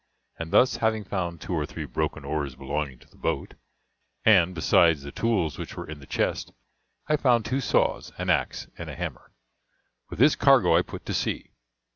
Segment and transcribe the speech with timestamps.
[0.39, 3.53] And thus, having found two or three broken oars belonging to the boat
[4.25, 6.53] and, besides the tools which were in the chest,
[7.07, 9.31] I found two saws, an axe, and a hammer
[10.09, 11.51] with this cargo I put to sea.